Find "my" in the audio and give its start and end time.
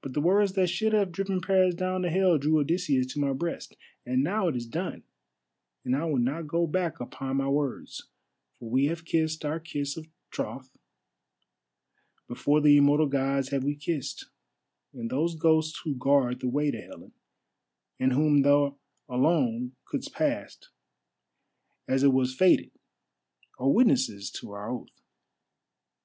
3.18-3.32, 7.38-7.48